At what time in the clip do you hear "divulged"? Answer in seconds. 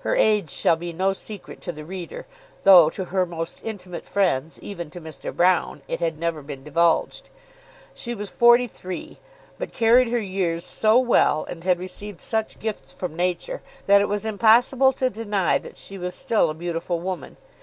6.64-7.28